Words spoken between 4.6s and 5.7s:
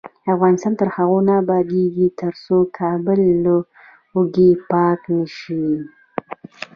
پاک نشي.